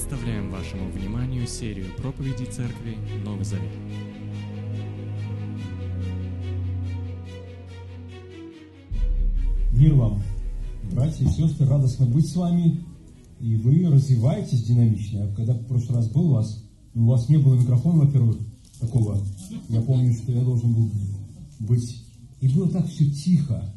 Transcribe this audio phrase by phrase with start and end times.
[0.00, 3.72] Представляем вашему вниманию серию проповедей Церкви Новый Завет.
[9.72, 10.22] Мир вам,
[10.92, 12.84] братья и сестры, радостно быть с вами.
[13.40, 15.34] И вы развиваетесь динамично.
[15.34, 18.38] Когда в прошлый раз был у вас, у вас не было микрофона, во-первых,
[18.78, 19.20] такого.
[19.68, 20.92] Я помню, что я должен был
[21.58, 22.04] быть.
[22.40, 23.74] И было так все тихо.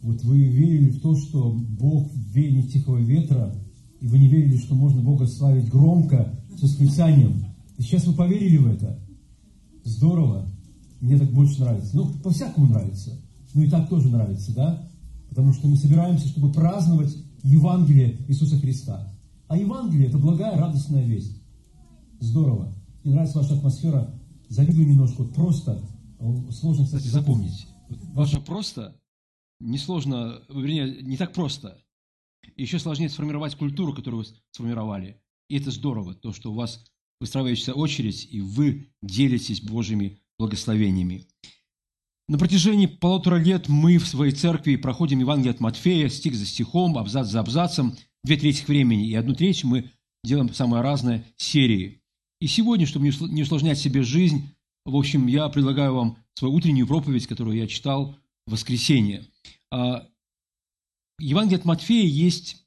[0.00, 3.52] Вот вы верили в то, что Бог в веянии тихого ветра,
[4.00, 7.44] и вы не верили, что можно Бога славить громко, с восклицанием.
[7.76, 8.98] И сейчас вы поверили в это.
[9.84, 10.48] Здорово.
[11.00, 11.96] Мне так больше нравится.
[11.96, 13.20] Ну, по-всякому нравится.
[13.54, 14.88] Ну и так тоже нравится, да?
[15.28, 19.12] Потому что мы собираемся, чтобы праздновать Евангелие Иисуса Христа.
[19.46, 21.40] А Евангелие– это благая, радостная весть.
[22.20, 22.74] Здорово.
[23.04, 24.14] Мне нравится ваша атмосфера.
[24.48, 25.22] Завидую немножко.
[25.22, 25.80] Вот просто.
[26.50, 27.68] Сложно, Кстати, запомнить.
[28.12, 28.96] Ваше просто
[29.60, 31.78] несложно, вернее, не так просто.
[32.58, 35.22] Еще сложнее сформировать культуру, которую вы сформировали.
[35.48, 36.84] И это здорово, то, что у вас
[37.20, 41.26] выстраивается очередь, и вы делитесь Божьими благословениями.
[42.28, 46.98] На протяжении полутора лет мы в своей церкви проходим Евангелие от Матфея, стих за стихом,
[46.98, 49.90] абзац за абзацем, две трети времени, и одну треть мы
[50.24, 52.02] делаем самые разные серии.
[52.40, 54.48] И сегодня, чтобы не усл- не усложнять себе жизнь,
[54.84, 58.16] в общем, я предлагаю вам свою утреннюю проповедь, которую я читал
[58.46, 59.26] в воскресенье.
[61.18, 62.64] В Евангелии от Матфея есть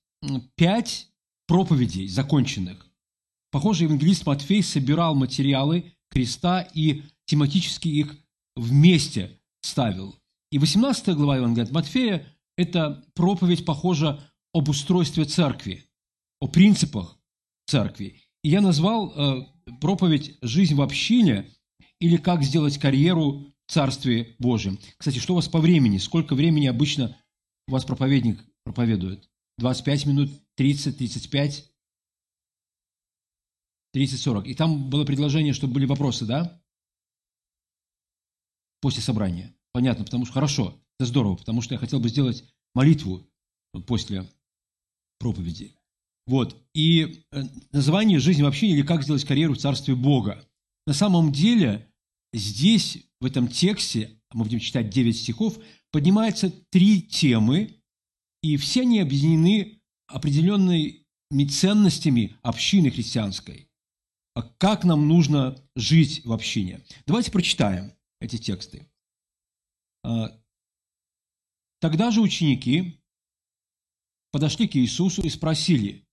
[0.55, 1.07] пять
[1.47, 2.85] проповедей законченных.
[3.49, 8.17] Похоже, евангелист Матфей собирал материалы креста и тематически их
[8.57, 10.15] вместе ставил.
[10.51, 12.27] И 18 глава Евангелия от Матфея–
[12.57, 14.19] это проповедь, похожа
[14.53, 15.85] об устройстве церкви,
[16.41, 17.17] о принципах
[17.67, 18.21] церкви.
[18.43, 19.45] И я назвал э,
[19.79, 21.49] проповедь «Жизнь в общине»
[21.99, 24.77] или «Как сделать карьеру в Царстве Божьем».
[24.97, 25.99] Кстати, что у вас по времени?
[25.99, 27.17] Сколько времени обычно
[27.67, 29.29] у вас проповедник проповедует?
[29.57, 31.71] 25 минут, 30, 35,
[33.93, 34.47] 30, 40.
[34.47, 36.61] И там было предложение, чтобы были вопросы, да?
[38.81, 39.53] После собрания.
[39.73, 42.43] Понятно, потому что хорошо, это здорово, потому что я хотел бы сделать
[42.73, 43.27] молитву
[43.85, 44.27] после
[45.19, 45.75] проповеди.
[46.27, 46.55] Вот.
[46.73, 50.47] И э, название «Жизнь в общине» или «Как сделать карьеру в Царстве Бога».
[50.87, 51.91] На самом деле
[52.33, 55.57] здесь, в этом тексте, мы будем читать 9 стихов,
[55.91, 57.81] поднимаются три темы,
[58.41, 63.69] и все они объединены определенными ценностями общины христианской.
[64.35, 66.81] А Как нам нужно жить в общине?
[67.05, 68.87] Давайте прочитаем эти тексты.
[70.03, 70.41] А,
[71.81, 73.01] Тогда же ученики
[74.31, 76.05] подошли к Иисусу и спросили,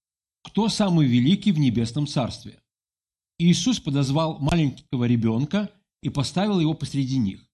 [0.43, 2.59] кто самый великий в небесном царстве?
[3.39, 5.71] Иисус подозвал маленького ребенка
[6.03, 7.48] и поставил его посреди них.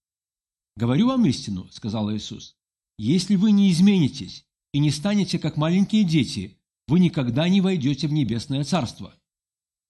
[0.77, 2.57] «Говорю вам истину»,– сказал Иисус,–
[2.99, 6.59] «если вы не изменитесь и не станете как маленькие дети,
[6.89, 9.15] вы никогда не войдете в небесное царство.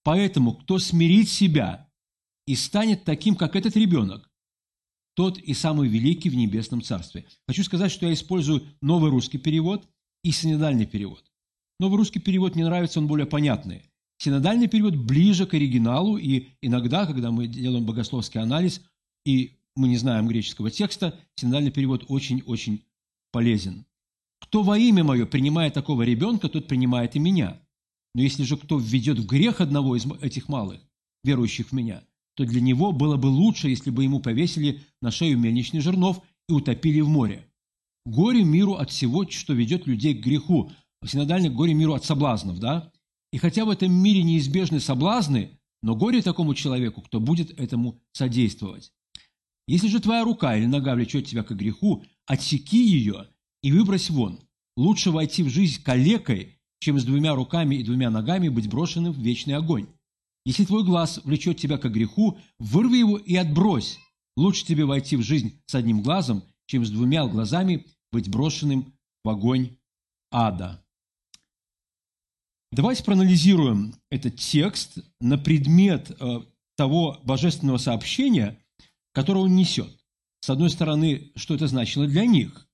[0.03, 1.91] Поэтому, кто смирит себя
[2.47, 4.31] и станет таким, как этот ребенок,
[5.15, 7.25] тот и самый великий в небесном царстве.
[7.49, 9.89] Хочу сказать, что я использую новый русский перевод
[10.23, 11.25] и синодальный перевод.
[11.81, 13.91] Новый русский перевод мне нравится, он более понятный.
[14.19, 18.83] Синодальный перевод ближе к оригиналу, и иногда, когда мы делаем богословский анализ,
[19.25, 22.85] и мы не знаем греческого текста, синодальный перевод очень-очень
[23.33, 23.87] полезен.
[24.41, 27.61] Кто во имя мое принимает такого ребенка, тот принимает и меня.
[28.15, 30.81] Но если же кто введет в грех одного из этих малых,
[31.25, 32.05] верующих в меня,
[32.37, 36.53] то для него было бы лучше, если бы ему повесили на шею мельничный жернов и
[36.53, 37.49] утопили в море.
[38.07, 40.71] Горе миру от всего, что ведет людей к греху.
[41.05, 42.93] Синодально горе миру от соблазнов, да?
[43.33, 48.93] И хотя в этом мире неизбежны соблазны, но горе такому человеку, кто будет этому содействовать.
[49.67, 53.29] Если же твоя рука или нога влечет тебя к греху, отсеки ее
[53.63, 54.41] и выбрось вон.
[54.77, 59.19] Лучше войти в жизнь калекой, чем с двумя руками и двумя ногами быть брошенным в
[59.19, 59.87] вечный огонь.
[60.45, 63.99] Если твой глаз влечет тебя к греху, вырви его и отбрось.
[64.37, 68.93] Лучше тебе войти в жизнь с одним глазом, чем с двумя глазами быть брошенным
[69.25, 69.77] в огонь
[70.31, 70.85] ада.
[72.73, 76.41] Давайте проанализируем этот текст на предмет э,
[76.77, 78.59] того божественного сообщения,
[79.15, 80.05] которое он несет.
[80.41, 82.69] С одной стороны, что это значило для них.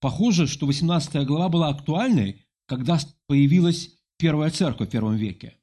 [0.00, 5.58] Похоже, что 18 глава была актуальной, когда появилась первая церковь в первом веке.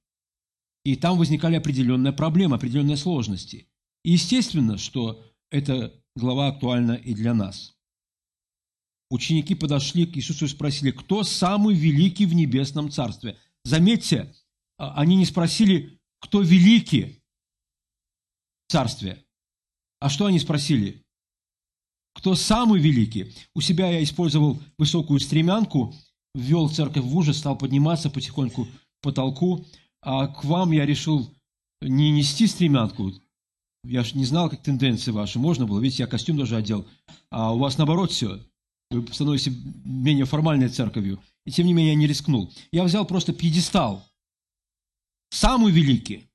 [0.84, 3.70] И там возникали определенные проблемы, определенные сложности.
[4.04, 7.78] И естественно, что эта глава актуальна и для нас.
[9.10, 13.38] Ученики подошли к Иисусу и спросили, кто самый великий в небесном царстве?
[13.64, 14.34] Заметьте,
[14.78, 17.24] а, они не спросили, кто великий
[18.68, 19.26] в царстве.
[20.00, 21.02] А что они спросили?
[22.14, 23.34] Кто самый великий?
[23.54, 25.96] У себя я использовал высокую стремянку,
[26.34, 28.68] ввел церковь в ужас, стал подниматься потихоньку
[29.02, 29.66] потолку,
[30.02, 31.34] а к вам я решил
[31.82, 33.14] не нести стремянку.
[33.86, 35.40] Я же не знал, как тенденции ваши.
[35.40, 36.86] Можно было, видите, я костюм даже одел.
[37.32, 38.40] А у вас наоборот все.
[38.92, 39.54] Вы становитесь
[39.86, 41.22] менее формальной церковью.
[41.46, 42.52] И тем не менее я не рискнул.
[42.72, 44.06] Я взял просто пьедестал.
[45.30, 46.29] Самый великий.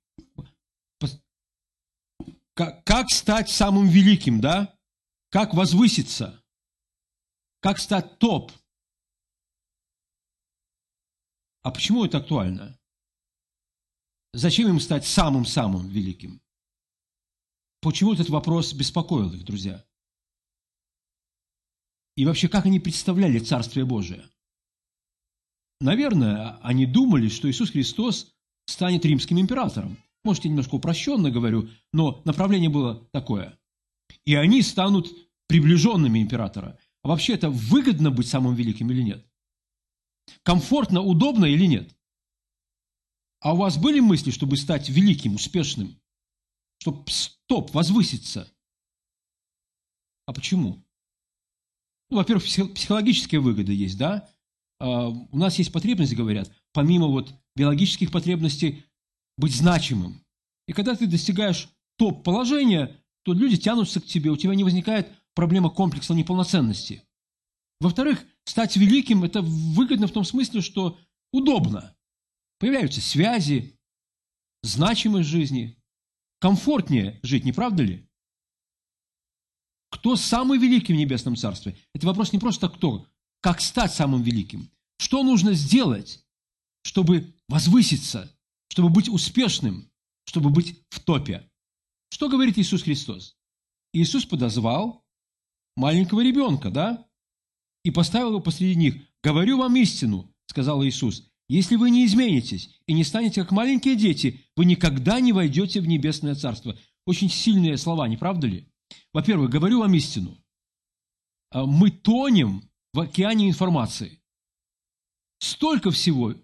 [2.54, 4.78] Как, как стать самым великим, да?
[5.30, 6.42] Как возвыситься?
[7.60, 8.52] Как стать топ?
[11.62, 12.78] А почему это актуально?
[14.32, 16.40] Зачем им стать самым-самым великим?
[17.80, 19.84] Почему этот вопрос беспокоил их, друзья?
[22.16, 24.28] И вообще, как они представляли Царствие Божие?
[25.80, 28.32] Наверное, они думали, что Иисус Христос
[28.66, 30.03] станет римским императором.
[30.24, 33.58] Может, я немножко упрощенно говорю, но направление было такое.
[34.24, 35.12] И они станут
[35.46, 36.78] приближенными императора.
[37.02, 39.26] А вообще это выгодно быть самым великим или нет?
[40.42, 41.94] Комфортно, удобно или нет?
[43.40, 46.00] А у вас были мысли, чтобы стать великим, успешным?
[46.78, 48.50] Чтобы стоп, возвыситься?
[50.26, 50.82] А почему?
[52.08, 54.30] Ну, во-первых, психологические выгоды есть, да?
[54.80, 58.84] А, у нас есть потребность, говорят, помимо вот биологических потребностей,
[59.36, 60.24] быть значимым.
[60.66, 65.70] И когда ты достигаешь топ-положения, то люди тянутся к тебе, у тебя не возникает проблема
[65.70, 67.02] комплекса неполноценности.
[67.80, 70.98] Во-вторых, стать великим– это выгодно в том смысле, что
[71.32, 71.96] удобно.
[72.58, 73.78] Появляются связи,
[74.62, 75.76] значимость жизни,
[76.40, 78.08] комфортнее жить, не правда ли?
[79.90, 81.76] Кто самый великий в Небесном Царстве?
[81.94, 83.06] Это вопрос не просто кто,
[83.40, 84.70] как стать самым великим.
[84.98, 86.24] Что нужно сделать,
[86.82, 88.33] чтобы возвыситься,
[88.74, 89.88] чтобы быть успешным,
[90.24, 91.48] чтобы быть в топе.
[92.10, 93.36] Что говорит Иисус Христос?
[93.92, 95.04] Иисус подозвал
[95.76, 97.06] маленького ребенка, да?
[97.84, 98.96] И поставил его посреди них.
[99.22, 104.40] «Говорю вам истину»,– сказал Иисус,– «если вы не изменитесь и не станете как маленькие дети,
[104.56, 106.76] вы никогда не войдете в небесное царство».
[107.06, 108.66] Очень сильные слова, не правда ли?
[109.12, 110.36] Во-первых, говорю вам истину.
[111.52, 114.20] А мы тонем в океане информации.
[115.38, 116.34] Столько всего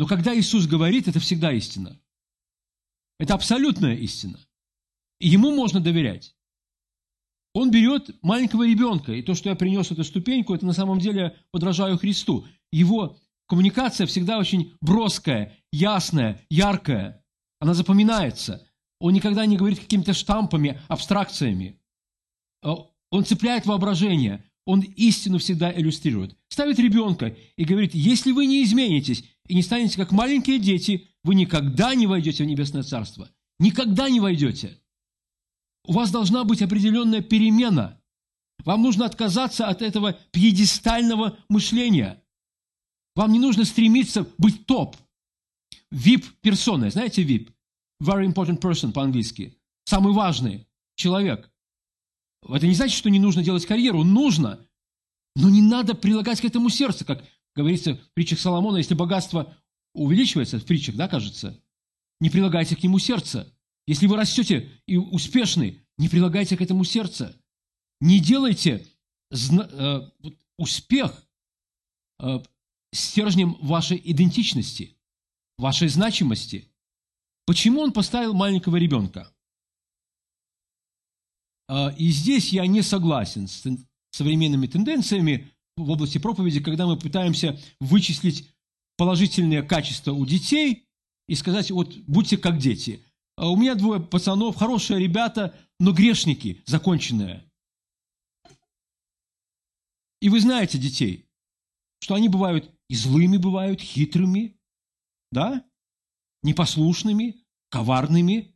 [0.00, 2.00] но когда Иисус говорит, это всегда истина.
[3.18, 4.40] Это абсолютная истина.
[5.18, 6.34] И ему можно доверять.
[7.52, 11.36] Он берет маленького ребенка, и то, что я принес эту ступеньку, это на самом деле
[11.50, 12.46] подражаю Христу.
[12.72, 17.22] Его коммуникация всегда очень броская, ясная, яркая.
[17.58, 18.66] Она запоминается.
[19.00, 21.78] Он никогда не говорит какими-то штампами, абстракциями.
[22.62, 24.46] А он цепляет воображение.
[24.64, 26.38] Он истину всегда иллюстрирует.
[26.48, 31.34] Ставит ребенка и говорит, если вы не изменитесь и не станете как маленькие дети, вы
[31.34, 33.28] никогда не войдете в Небесное Царство.
[33.58, 34.78] Никогда не войдете.
[35.84, 38.00] У вас должна быть определенная перемена.
[38.64, 42.22] Вам нужно отказаться от этого пьедестального мышления.
[43.16, 44.96] Вам не нужно стремиться быть топ.
[45.92, 46.92] VIP-персоной.
[46.92, 47.50] Знаете VIP?
[48.00, 49.58] Very important person по-английски.
[49.84, 51.50] Самый важный человек.
[52.48, 54.04] Это не значит, что не нужно делать карьеру.
[54.04, 54.64] Нужно.
[55.34, 57.24] Но не надо прилагать к этому сердце, как
[57.54, 59.56] говорится в притчах Соломона, если богатство
[59.94, 61.60] увеличивается, в притчах, да, кажется,
[62.20, 63.52] не прилагайте к нему сердце.
[63.86, 67.36] Если вы растете и успешны, не прилагайте к этому сердце.
[68.00, 68.86] Не делайте
[69.30, 70.00] э,
[70.58, 71.26] успех
[72.20, 72.40] э,
[72.92, 74.96] стержнем вашей идентичности,
[75.58, 76.72] вашей значимости.
[77.46, 79.32] Почему он поставил маленького ребенка?
[81.68, 83.66] Э, и здесь я не согласен с
[84.10, 85.52] современными тенденциями,
[85.84, 88.50] в области проповеди, когда мы пытаемся вычислить
[88.96, 90.86] положительные качества у детей
[91.26, 93.04] и сказать, вот будьте как дети.
[93.36, 97.44] А у меня двое пацанов, хорошие ребята, но грешники, законченные.
[100.20, 101.26] И вы знаете детей,
[102.00, 104.58] что они бывают и злыми бывают, хитрыми,
[105.30, 105.64] да,
[106.42, 108.54] непослушными, коварными.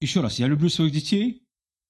[0.00, 1.42] Еще раз, я люблю своих детей,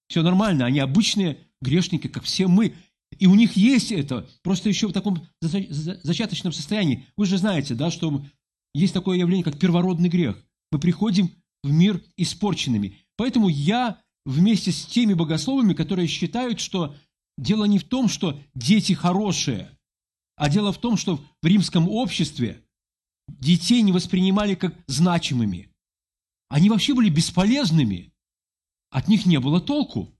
[0.08, 2.74] все нормально, они обычные грешники, как все мы.
[3.22, 7.06] И у них есть это, просто еще в таком зачаточном состоянии.
[7.16, 8.26] Вы же знаете, да, что
[8.74, 10.44] есть такое явление, как первородный грех.
[10.72, 11.30] Мы приходим
[11.62, 12.98] в мир испорченными.
[13.16, 16.96] Поэтому я вместе с теми богословами, которые считают, что
[17.38, 19.70] дело не в том, что дети хорошие,
[20.34, 22.64] а дело в том, что в римском обществе
[23.28, 25.72] детей не воспринимали как значимыми.
[26.48, 28.12] Они вообще были бесполезными.
[28.90, 30.12] От них не было толку.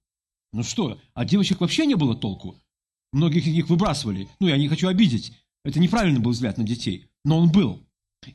[0.53, 2.63] Ну что, от девочек вообще не было толку.
[3.13, 4.29] Многих из них выбрасывали.
[4.41, 5.33] Ну, я не хочу обидеть.
[5.65, 7.09] Это неправильный был взгляд на детей.
[7.25, 7.87] Но он был.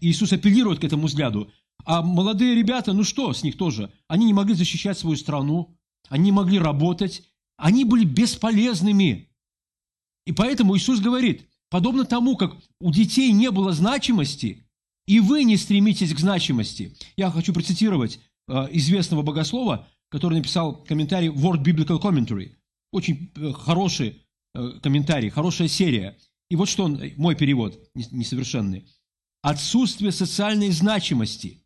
[0.02, 1.52] Иисус апеллирует к этому взгляду.
[1.86, 3.92] А молодые ребята, ну что с них тоже?
[4.08, 5.78] Они не могли защищать свою страну.
[6.10, 7.24] Они не могли работать.
[7.58, 9.30] Они были бесполезными.
[10.26, 14.68] И поэтому Иисус говорит, подобно тому, как у детей не было значимости,
[15.08, 16.96] и вы не стремитесь к значимости.
[17.16, 22.56] Я хочу процитировать э, известного богослова, который написал комментарий Word Biblical Commentary.
[22.92, 24.22] Очень э, хороший
[24.82, 26.18] комментарий, хорошая серия.
[26.50, 28.88] И вот что он, мой перевод несовершенный.
[29.42, 31.64] Отсутствие социальной значимости,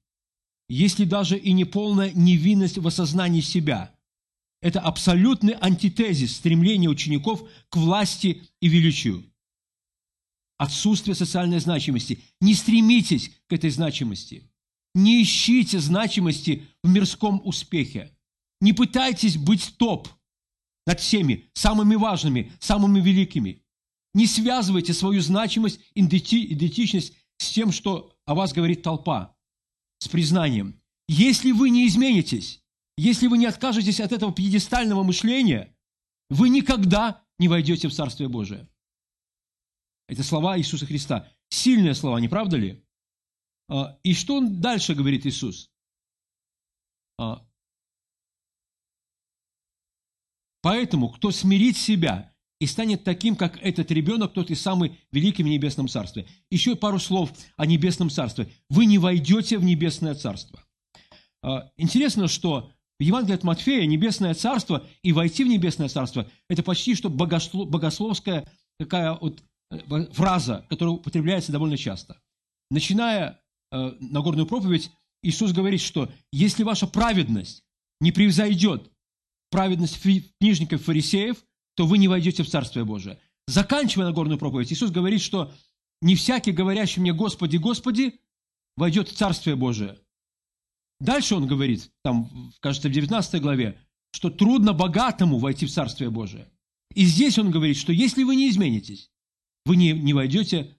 [0.68, 3.96] если даже и не полная невинность в осознании себя,
[4.62, 9.26] это абсолютный антитезис стремления учеников к власти и величию.
[10.58, 12.20] Отсутствие социальной значимости.
[12.40, 14.52] Не стремитесь к этой значимости.
[14.94, 18.16] Не ищите значимости в мирском успехе.
[18.60, 20.08] Не пытайтесь быть топ
[20.86, 23.64] над всеми, самыми важными, самыми великими.
[24.14, 29.36] Не связывайте свою значимость, идентичность с тем, что о вас говорит толпа,
[30.00, 30.82] с признанием.
[31.08, 32.64] Если вы не изменитесь,
[32.98, 35.76] если вы не откажетесь от этого пьедестального мышления,
[36.30, 38.70] вы никогда не войдете в Царствие Божие.
[40.08, 41.32] Это слова Иисуса Христа.
[41.50, 42.86] Сильные слова, не правда ли?
[43.70, 45.72] А, и что он дальше говорит Иисус?
[50.62, 55.48] Поэтому, кто смирит себя и станет таким, как этот ребенок, тот и самый великий в
[55.48, 56.28] небесном царстве.
[56.50, 58.50] Еще пару слов о небесном царстве.
[58.70, 60.64] Вы не войдете в небесное царство.
[61.42, 66.62] А, интересно, что в Евангелии от Матфея небесное царство и войти в небесное царство– это
[66.62, 72.22] почти что богословская такая вот э, фраза, которая употребляется довольно часто.
[72.70, 73.42] Начиная
[73.72, 74.92] э, Нагорную проповедь,
[75.24, 77.64] Иисус говорит, что если ваша праведность
[78.00, 78.92] не превзойдет
[79.52, 80.02] праведность
[80.40, 81.38] книжников фарисеев,
[81.76, 83.20] то вы не войдете в Царствие Божие.
[83.48, 85.54] Заканчивая Нагорную проповедь, Иисус говорит, что
[86.02, 88.20] не всякий, говорящий мне «Господи, Господи»,
[88.76, 90.00] войдет в Царствие Божие.
[91.00, 93.80] Дальше он говорит, там, кажется, в 19 главе,
[94.12, 96.50] что трудно богатому войти в Царствие Божие.
[96.94, 99.12] И здесь он говорит, что если вы не изменитесь,
[99.66, 100.78] вы не, не войдете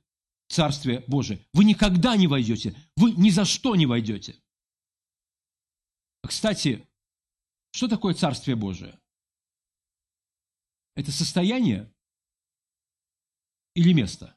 [0.48, 1.40] в Царствие Божие.
[1.52, 2.74] Вы никогда не войдете.
[2.96, 4.36] Вы ни за что не войдете.
[6.26, 6.86] Кстати,
[7.72, 8.98] что такое Царствие Божие?
[10.94, 11.92] Это состояние
[13.74, 14.36] или место?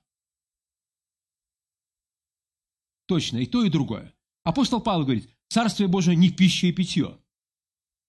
[3.08, 4.15] Точно, и то, и другое.
[4.44, 7.22] Апостол Павел говорит, Царствие Божие не пища и питье,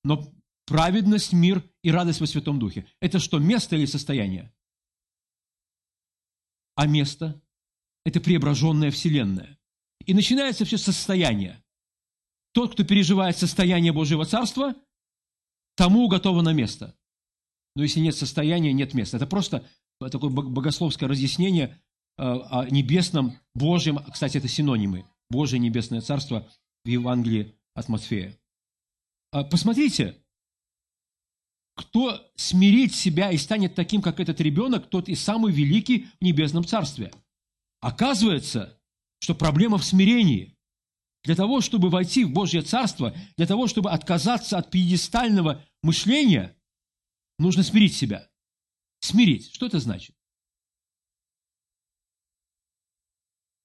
[0.04, 0.32] но
[0.64, 2.86] праведность, мир и радость во Святом Духе.
[3.00, 4.54] Это что, место или состояние?
[6.74, 7.42] А место–
[8.04, 9.58] это преображенная Вселенная.
[10.04, 11.62] И начинается все состояние.
[12.52, 14.74] Тот, кто переживает состояние Божьего Царства,
[15.76, 16.96] тому уготовано место.
[17.76, 19.18] Но если нет состояния, нет места.
[19.18, 19.64] Это просто
[20.00, 21.78] такое богословское разъяснение
[22.18, 26.48] э, о небесном, Божьем, кстати, это синонимы, Божье небесное царство
[26.84, 28.36] в Евангелии от Матфея.
[29.32, 30.16] А посмотрите,
[31.76, 36.64] кто смирит себя и станет таким, как этот ребенок, тот и самый великий в небесном
[36.64, 37.12] царстве.
[37.80, 38.80] Оказывается,
[39.18, 40.54] что проблема в смирении–
[41.26, 46.56] для того, чтобы войти в Божье Царство, для того, чтобы отказаться от пьедестального мышления,
[47.40, 48.30] нужно смирить себя.
[49.00, 49.52] Смирить.
[49.52, 50.16] Что это значит?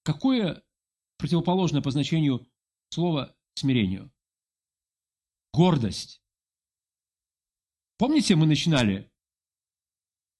[0.02, 0.64] Какое
[1.18, 2.48] противоположное по значению
[2.90, 4.12] слова смирению?
[5.54, 6.24] Гордость.
[7.98, 9.12] Помните, мы начинали?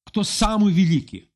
[0.06, 1.32] Кто самый великий?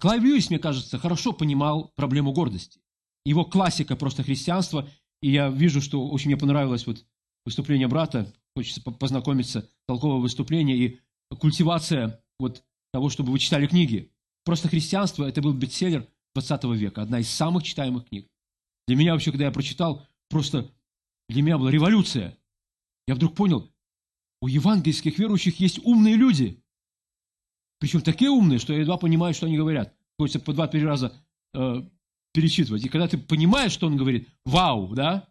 [0.00, 2.83] Клайв мне кажется, хорошо понимал проблему гордости
[3.24, 4.88] его классика просто христианства.
[5.22, 7.04] И я вижу, что очень мне понравилось вот
[7.44, 11.00] выступление брата, хочется познакомиться, толковое выступление и
[11.38, 14.10] культивация вот того, чтобы вы читали книги.
[14.44, 18.28] Просто христианство– это был бестселлер 20 века, одна из самых читаемых книг.
[18.86, 20.70] Для меня вообще, когда я прочитал, просто
[21.28, 22.36] для меня была революция.
[23.06, 23.70] Я вдруг понял,
[24.42, 26.62] у евангельских верующих есть умные люди.
[27.78, 29.94] Причем такие умные, что я едва понимаю, что они говорят.
[30.18, 31.12] Хочется по два-три раза
[31.54, 31.82] э,
[32.34, 32.84] перечитывать.
[32.84, 35.26] И когда ты понимаешь, что он говорит, вау, да?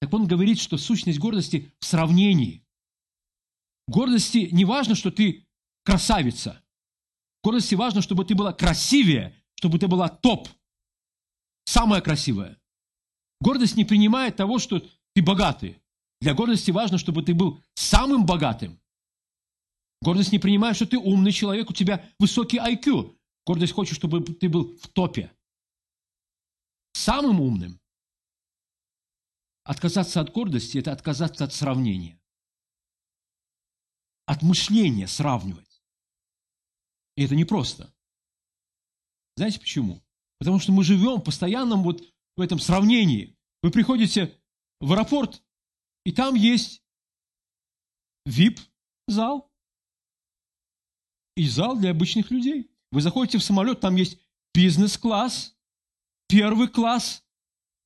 [0.00, 2.66] Так он говорит, что сущность гордости в сравнении.
[3.86, 5.46] Гордости не важно, что ты
[5.84, 6.62] красавица.
[7.42, 10.48] Гордости важно, чтобы ты была красивее, чтобы ты была топ.
[11.64, 12.58] Самая красивая.
[13.40, 14.84] Гордость не принимает того, что
[15.14, 15.80] ты богатый.
[16.20, 18.80] Для гордости важно, чтобы ты был самым богатым.
[20.02, 23.14] Гордость не принимает, что ты умный человек, у тебя высокий IQ.
[23.46, 25.32] Гордость хочет, чтобы ты был в топе
[26.98, 27.80] самым умным.
[29.62, 32.20] Отказаться от гордости– это отказаться от сравнения.
[34.26, 35.82] От мышления сравнивать.
[37.16, 37.94] И это непросто.
[39.36, 40.04] Знаете почему?
[40.38, 42.02] Потому что мы живем постоянно вот
[42.36, 43.36] в этом сравнении.
[43.62, 44.40] Вы приходите
[44.80, 45.42] в аэропорт,
[46.04, 46.82] и там есть
[48.26, 49.52] VIP-зал
[51.36, 52.70] и зал для обычных людей.
[52.90, 54.18] Вы заходите в самолет, там есть
[54.54, 55.57] бизнес-класс,
[56.28, 57.24] первый класс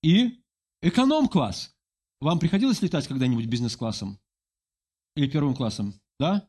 [0.03, 0.43] и
[0.83, 1.75] эконом-класс.
[2.21, 4.21] Вам приходилось летать когда-нибудь бизнес-классом?
[5.17, 5.95] Или первым классом?
[6.19, 6.49] Да?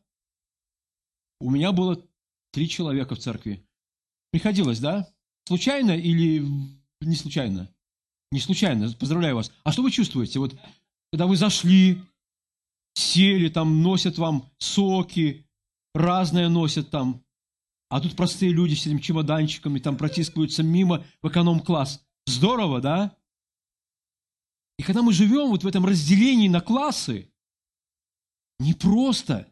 [1.40, 2.06] У меня было
[2.52, 3.66] три человека в церкви.
[4.30, 5.12] Приходилось, да?
[5.46, 6.44] Случайно или
[7.00, 7.72] не случайно?
[8.30, 9.52] Не случайно, поздравляю вас.
[9.62, 10.38] А что вы чувствуете?
[10.38, 10.58] Вот,
[11.12, 12.02] когда вы зашли,
[12.94, 15.46] сели, там носят вам соки,
[15.94, 17.23] разное носят там,
[17.94, 22.04] а тут простые люди с этим чемоданчиками там протискиваются мимо в эконом-класс.
[22.26, 23.16] Здорово, да?
[24.80, 27.32] И когда мы живем вот в этом разделении на классы,
[28.58, 29.48] не просто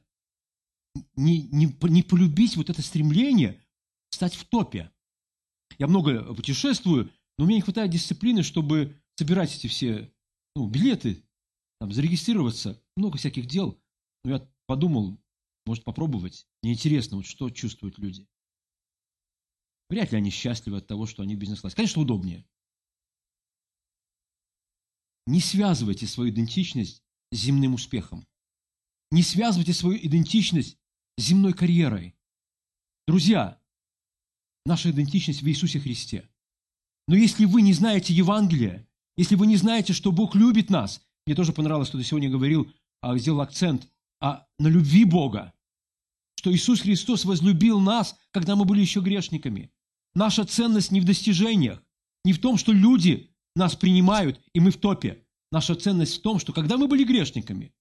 [1.15, 3.63] не, не, не полюбить вот это стремление
[4.11, 4.91] стать в топе.
[5.79, 10.13] Я много путешествую, но меня не хватает дисциплины, чтобы собирать эти все
[10.57, 11.23] ну, билеты,
[11.79, 13.79] там, зарегистрироваться, много всяких дел.
[14.25, 15.17] Но я подумал,
[15.65, 16.49] может попробовать.
[16.65, 18.27] Мне интересно, вот что чувствуют люди.
[19.93, 21.77] Вряд ли они счастливы от того, что они в бизнес-классе.
[21.77, 22.47] Конечно, удобнее.
[25.27, 28.27] Не связывайте свою идентичность с земным успехом.
[29.11, 30.79] Не связывайте свою идентичность
[31.19, 32.15] с земной карьерой.
[33.07, 33.61] Друзья,
[34.65, 36.27] наша идентичность в Иисусе Христе.
[37.07, 41.37] Но если вы не знаете Евангелия, если вы не знаете, что Бог любит нас, мне
[41.37, 42.73] тоже понравилось, что ты сегодня говорил,
[43.03, 43.91] а, сделал акцент
[44.23, 45.53] а, на любви Бога,
[46.37, 49.71] что Иисус Христос возлюбил нас, когда мы были еще грешниками.
[50.15, 51.83] Наша ценность не в достижениях,
[52.25, 55.27] не в том, что люди нас принимают, и мы в топе.
[55.51, 57.75] Наша ценность в том, что когда мы были грешниками,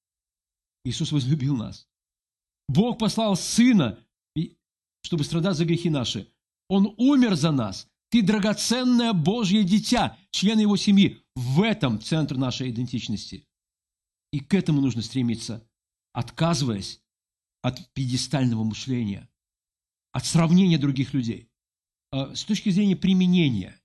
[0.83, 1.88] Иисус возлюбил нас.
[2.67, 4.00] Бог послал Сына,
[5.03, 6.31] чтобы страдать за грехи наши.
[6.69, 7.88] Он умер за нас.
[8.09, 11.21] Ты драгоценное Божье дитя, член Его семьи.
[11.35, 13.47] В этом центр нашей идентичности.
[14.31, 15.67] И к этому нужно стремиться,
[16.13, 17.01] отказываясь
[17.61, 19.29] от пьедестального мышления,
[20.11, 21.50] от сравнения других людей.
[22.12, 23.80] А, с точки зрения применения,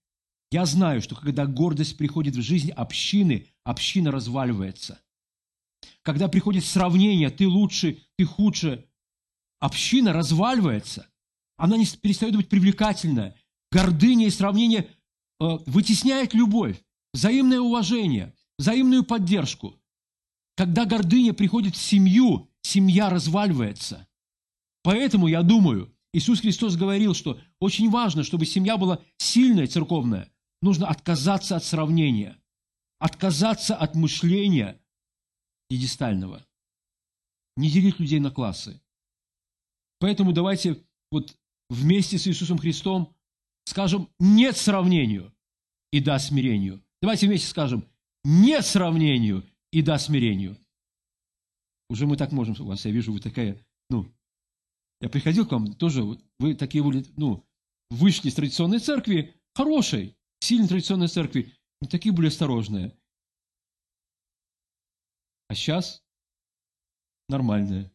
[0.50, 5.00] я знаю, что когда гордость приходит в жизнь общины, община разваливается.
[6.02, 8.88] Когда приходит сравнение, ты лучше, ты худше,
[9.58, 11.08] община разваливается.
[11.56, 13.34] Она не перестает быть привлекательной.
[13.72, 14.88] Гордыня и сравнение
[15.40, 16.80] э, вытесняет любовь,
[17.12, 19.80] взаимное уважение, взаимную поддержку.
[20.56, 24.06] Когда гордыня приходит в семью, семья разваливается.
[24.82, 30.32] Поэтому я думаю, Иисус Христос говорил, что очень важно, чтобы семья была сильная, церковная.
[30.62, 32.40] Нужно отказаться от сравнения,
[32.98, 34.80] отказаться от мышления
[35.68, 36.46] пьедестального,
[37.58, 38.80] не делить людей на классы.
[39.98, 41.36] Поэтому давайте вот
[41.68, 43.14] вместе с Иисусом Христом
[43.66, 45.34] скажем «нет сравнению»
[45.92, 46.82] и «да смирению».
[47.02, 47.86] Давайте вместе скажем
[48.24, 50.56] «нет сравнению» и «да смирению».
[51.90, 54.10] Уже мы так можем у вас, я вижу, вы такая, ну,
[55.00, 56.02] я приходил к вам, тоже
[56.38, 57.46] вы такие были, ну,
[57.90, 62.96] вышли из традиционной церкви, хорошей, сильной традиционной церкви, но такие были осторожные.
[65.48, 66.02] А сейчас
[67.28, 67.92] нормальные.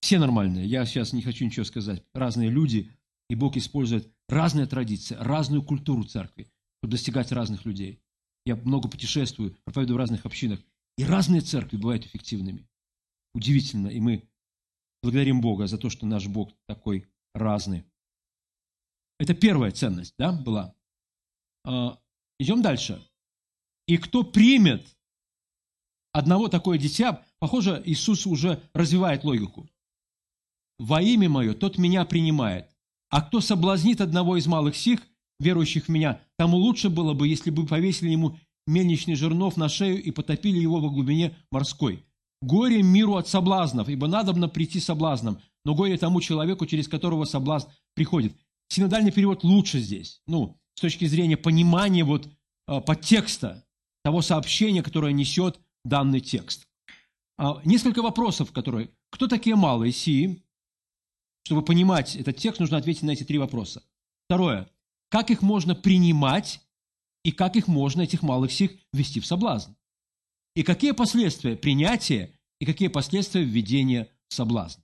[0.00, 0.66] Все нормальные.
[0.66, 2.04] Я сейчас не хочу ничего сказать.
[2.14, 2.90] Разные люди,
[3.28, 8.02] и Бог использует разные традиции, разную культуру церкви, чтобы достигать разных людей.
[8.46, 10.60] Я много путешествую, проповедую в разных общинах.
[10.96, 12.68] И разные церкви бывают эффективными.
[13.34, 13.88] Удивительно.
[13.88, 14.29] И мы
[15.02, 17.84] благодарим Бога за то, что наш Бог такой разный.
[19.18, 20.74] Это первая ценность, да, была.
[21.64, 21.98] А,
[22.38, 23.06] идем дальше.
[23.86, 24.86] И кто примет
[26.12, 29.68] одного такое дитя, похоже, Иисус уже развивает логику.
[30.78, 32.70] «Во имя мое тот меня принимает,
[33.10, 35.06] а кто соблазнит одного из малых сих,
[35.38, 40.02] верующих в меня, тому лучше было бы, если бы повесили ему мельничный жернов на шею
[40.02, 42.04] и потопили его во глубине морской.
[42.42, 47.68] Горе миру от соблазнов, ибо надобно прийти соблазном, но горе тому человеку, через которого соблазн
[47.94, 48.34] приходит.
[48.68, 52.28] Синодальный перевод лучше здесь, ну, с точки зрения понимания вот
[52.68, 53.66] э, подтекста
[54.02, 56.66] того сообщения, которое несет данный текст.
[57.36, 58.90] А, несколько вопросов, которые...
[59.10, 60.42] Кто такие малые сии?
[61.44, 63.82] Чтобы понимать этот текст, нужно ответить на эти три вопроса.
[64.26, 64.70] Второе.
[65.08, 66.60] Как их можно принимать
[67.24, 69.72] и как их можно, этих малых сих, ввести в соблазн?
[70.54, 74.80] И какие последствия принятия и какие последствия введения в соблазн?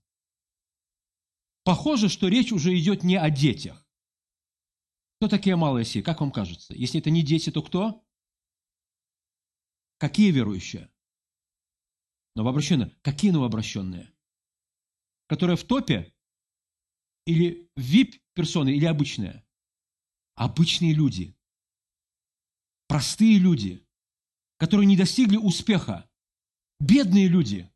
[1.64, 3.84] Похоже, что речь уже идет не о детях.
[5.16, 6.02] Кто такие малые сии?
[6.02, 6.74] Как вам кажется?
[6.74, 8.06] Если это не дети, то кто?
[9.98, 10.92] Какие верующие?
[12.34, 12.94] Новообращенные.
[13.02, 14.12] Какие новообращенные?
[15.26, 16.14] Которые в топе?
[17.24, 19.44] Или VIP-персоны, или обычные?
[20.34, 21.34] Обычные люди.
[22.86, 23.85] Простые люди,
[24.58, 26.08] которые не достигли успеха.
[26.80, 27.70] Бедные люди.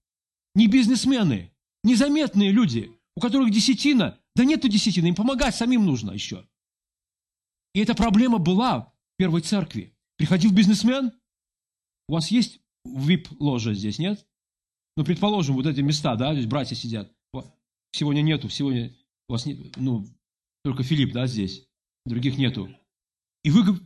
[0.54, 1.52] Не бизнесмены.
[1.82, 6.46] Незаметные люди, у которых десятина Да нету десятины, им помогать самим нужно еще.
[7.74, 9.94] И эта проблема была в первой церкви.
[10.16, 11.12] Приходил бизнесмен,
[12.08, 14.26] у вас есть вип-ложа здесь, нет?
[14.96, 17.12] Ну, предположим, вот эти места, да, здесь братья сидят.
[17.92, 18.94] Сегодня нету, сегодня
[19.28, 20.06] у вас нет, ну,
[20.62, 21.66] только Филипп, да, здесь.
[22.04, 22.68] Других нету.
[23.42, 23.80] И вы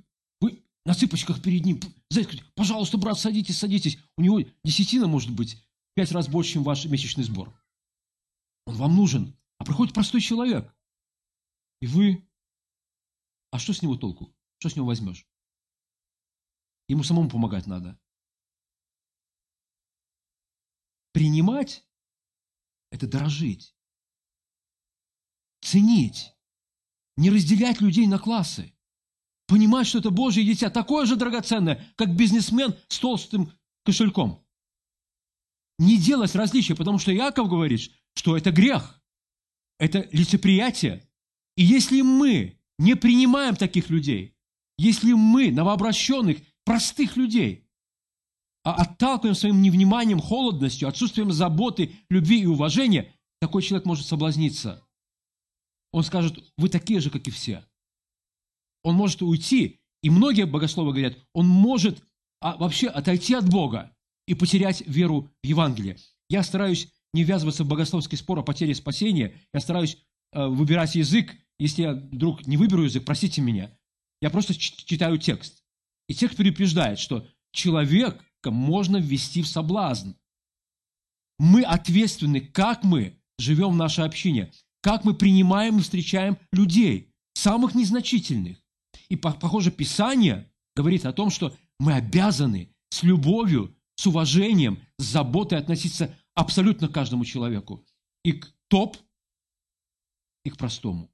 [0.84, 1.80] на цыпочках перед ним,
[2.54, 3.98] пожалуйста, брат, садитесь, садитесь.
[4.16, 7.58] У него десятина может быть пять раз больше, чем ваш месячный сбор.
[8.66, 9.38] Он вам нужен.
[9.58, 10.74] А приходит простой человек.
[11.80, 12.28] И вы...
[13.50, 14.34] А что с него толку?
[14.58, 15.26] Что с него возьмешь?
[16.88, 17.98] Ему самому помогать надо.
[21.12, 21.86] Принимать–
[22.90, 23.76] это дорожить.
[25.60, 26.34] Ценить.
[27.16, 28.73] Не разделять людей на классы.
[29.46, 33.52] Понимать, что это Божье дитя, такое же драгоценное, как бизнесмен с толстым
[33.84, 34.42] кошельком.
[35.78, 39.02] Не делать различия, потому что Яков говорит, что это грех,
[39.78, 41.06] это лицеприятие.
[41.56, 44.34] И если мы не принимаем таких людей,
[44.78, 47.68] если мы, новообращенных, простых людей,
[48.64, 54.82] а отталкиваем своим невниманием, холодностью, отсутствием заботы, любви и уважения, такой человек может соблазниться.
[55.92, 57.64] Он скажет, вы такие же, как и все.
[58.84, 62.04] Он может уйти, и многие богословы говорят, он может
[62.40, 63.96] а, вообще отойти от Бога
[64.28, 65.96] и потерять веру в Евангелие.
[66.28, 69.40] Я стараюсь не ввязываться в богословский спор о потере спасения.
[69.52, 69.98] Я стараюсь
[70.32, 71.34] э, выбирать язык.
[71.58, 73.76] Если я вдруг не выберу язык, простите меня.
[74.20, 75.62] Я просто читаю текст.
[76.08, 78.20] И текст предупреждает, что человека
[78.50, 80.12] можно ввести в соблазн.
[81.38, 87.74] Мы ответственны, как мы живем в нашей общине, как мы принимаем и встречаем людей, самых
[87.74, 88.58] незначительных.
[89.14, 95.56] И, похоже, Писание говорит о том, что мы обязаны с любовью, с уважением, с заботой
[95.56, 97.86] относиться абсолютно каждому человеку.
[98.24, 98.96] И к топ,
[100.44, 101.12] и к простому.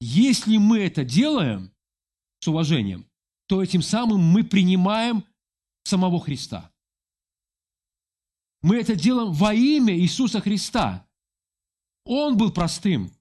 [0.00, 1.72] Если мы это делаем
[2.40, 3.08] с уважением,
[3.46, 5.24] то этим самым мы принимаем
[5.84, 6.72] самого Христа.
[8.60, 11.06] Мы это делаем во имя Иисуса Христа.
[12.04, 13.12] Он был простым.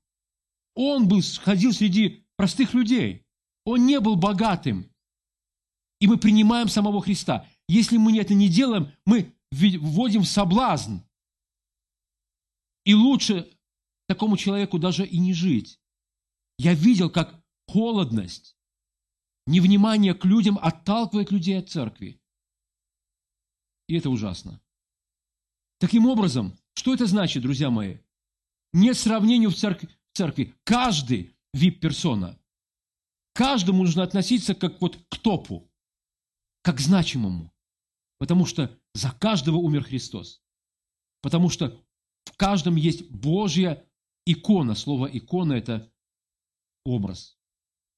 [0.74, 3.23] Он был, ходил среди простых людей.
[3.66, 4.90] Он не был богатым.
[6.00, 7.48] И мы принимаем самого Христа.
[7.68, 10.98] Если мы это не делаем, мы вводим в соблазн.
[12.86, 13.50] И лучше
[14.08, 15.80] такому человеку даже и не жить.
[16.58, 18.58] Я видел, как холодность,
[19.48, 22.20] невнимание к людям отталкивает людей от церкви.
[23.88, 24.62] И это ужасно.
[25.80, 27.98] Таким образом, что это значит, друзья мои?
[28.74, 29.90] Нет сравнения в церкви.
[30.12, 30.54] В церкви.
[30.64, 32.40] Каждый вип-персона.
[33.34, 35.72] Каждому нужно относиться как вот к топу,
[36.62, 37.52] как значимому.
[38.20, 40.42] Потому что за каждого умер Христос.
[41.22, 41.84] Потому что
[42.26, 43.86] в каждом есть Божья
[44.26, 44.76] икона.
[44.76, 45.92] Слово икона– это
[46.86, 47.38] образ,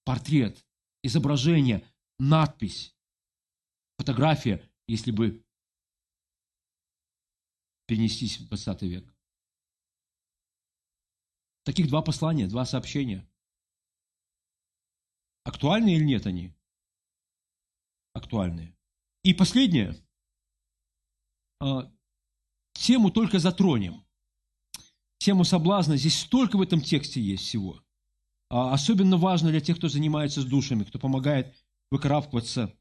[0.03, 0.65] портрет,
[1.03, 1.85] изображение,
[2.17, 2.95] надпись,
[3.97, 5.45] фотография, если бы
[7.87, 9.15] перенестись в 20 век.
[11.63, 13.27] Таких два послания, два сообщения.
[15.45, 16.53] Актуальны или нет они?
[18.13, 18.75] Актуальные.
[19.23, 19.95] И последнее.
[21.61, 21.91] А,
[22.73, 24.03] тему только затронем.
[25.19, 25.97] Тему соблазна.
[25.97, 27.81] Здесь столько в этом тексте есть всего.
[28.49, 31.55] А, особенно важно для тех, кто занимается с душами, кто помогает
[31.91, 32.75] выкарабкиваться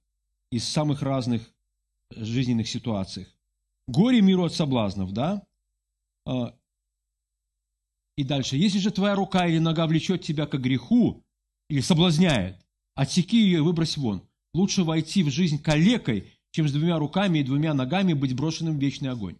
[0.50, 1.52] из самых разных
[2.10, 3.28] жизненных ситуаций.
[3.86, 5.46] Горе миру от соблазнов, да?
[6.26, 6.58] А,
[8.16, 8.56] и дальше.
[8.56, 11.22] Если же твоя рука или нога влечет тебя к греху
[11.68, 14.22] или соблазняет, отсеки ее и выбрось вон.
[14.52, 18.80] Лучше войти в жизнь калекой, чем с двумя руками и двумя ногами быть брошенным в
[18.80, 19.36] вечный огонь.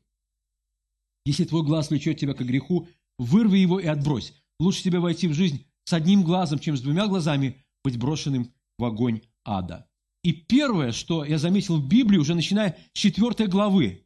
[1.24, 4.34] Если твой глаз влечет тебя к греху, вырви его и отбрось.
[4.58, 8.84] Лучше тебе войти в жизнь с одним глазом, чем с двумя глазами быть брошенным в
[8.84, 9.88] огонь ада.
[10.22, 14.04] И первое, что я заметил в Библии, уже начиная с четвертой главы,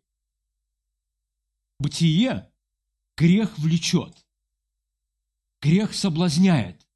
[1.80, 2.50] Бытие
[3.16, 4.26] грех влечет,
[5.62, 6.87] грех соблазняет,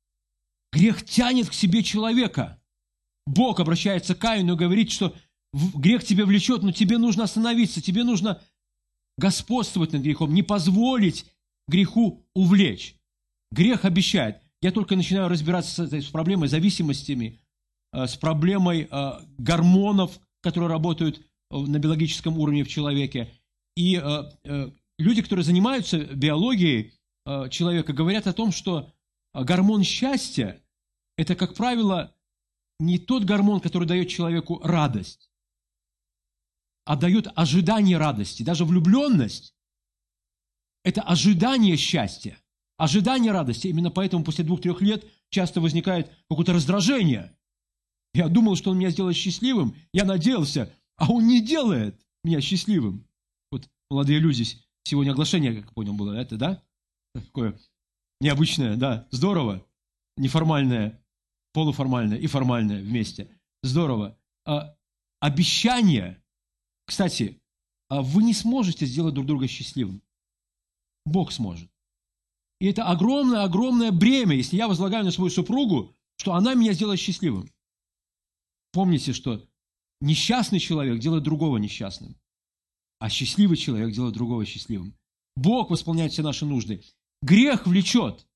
[0.73, 2.61] грех тянет к себе человека.
[3.27, 5.15] Бог обращается к Каину и говорит, что
[5.53, 8.41] грех тебя влечет, но тебе нужно остановиться, тебе нужно
[9.19, 11.27] господствовать над грехом, не позволить
[11.69, 12.97] греху увлечь.
[13.53, 14.39] Грех обещает.
[14.63, 17.41] Я только начинаю разбираться с, с проблемой зависимостями,
[17.93, 21.19] э, с проблемой э, гормонов, которые работают
[21.51, 23.31] э, на биологическом уровне в человеке.
[23.75, 23.99] И
[24.99, 26.93] люди, которые занимаются биологией
[27.49, 28.93] человека, говорят о том, что
[29.33, 30.61] гормон счастья–
[31.16, 32.14] это, как правило,
[32.79, 35.31] не тот гормон, который дает человеку радость,
[36.85, 38.42] а дает ожидание радости.
[38.42, 39.55] Даже влюбленность–
[40.85, 42.38] это ожидание счастья,
[42.77, 43.68] ожидание радости.
[43.68, 47.37] Именно поэтому после двух-трех лет часто возникает какое-то раздражение.
[48.14, 53.07] Я думал, что он меня сделает счастливым, я надеялся, а он не делает меня счастливым.
[53.51, 54.44] Вот молодые люди,
[54.85, 56.62] сегодня оглашение, как понял, было, это, да?
[57.14, 57.59] Такое
[58.20, 59.64] необычное, да, здорово,
[60.16, 61.02] неформальное,
[61.53, 63.31] полуформальное и формальное вместе.
[63.62, 64.19] Здорово.
[64.45, 64.75] А,
[65.21, 66.23] обещание,
[66.87, 67.41] кстати,
[67.88, 70.03] а вы не сможете сделать друг друга счастливым.
[71.05, 71.71] Бог сможет.
[72.61, 77.51] И это огромное-огромное бремя, если я возлагаю на свою супругу, что она меня сделает счастливым.
[78.73, 79.45] Помните, что
[80.01, 82.17] несчастный человек делает другого несчастным,
[82.99, 84.97] а счастливый человек делает другого счастливым.
[85.37, 86.83] Бог восполняет все наши нужды.
[87.21, 88.27] Грех влечет.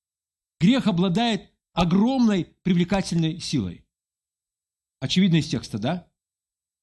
[0.60, 3.84] Грех обладает огромной привлекательной силой.
[4.98, 6.08] Очевидно из текста, да?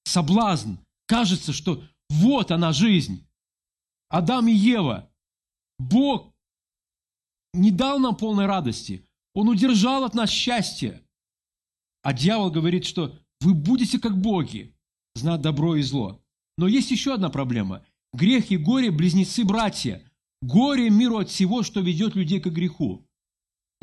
[0.06, 0.75] Соблазн.
[1.08, 3.27] Кажется, что вот она жизнь.
[4.10, 5.12] Адам и Ева.
[5.79, 6.32] Бог
[7.53, 9.06] не дал нам полной радости.
[9.34, 11.03] Он удержал от нас счастье.
[12.03, 14.77] А дьявол говорит, что вы будете как боги,
[15.15, 16.23] знать добро и зло.
[16.58, 17.84] Но есть еще одна проблема.
[18.13, 20.03] Грех и горе– близнецы-братья.
[20.43, 23.08] Горе миру от всего, что ведет людей к греху.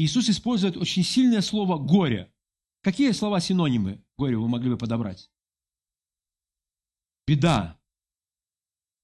[0.00, 2.32] Иисус использует очень сильное слово «горе».
[2.80, 5.30] Какие слова-синонимы горе вы могли бы подобрать?
[7.26, 7.78] Беда,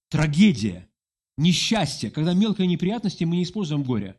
[0.08, 0.90] трагедия,
[1.36, 2.10] несчастье.
[2.10, 4.18] Когда мелкие неприятности, мы не используем горе.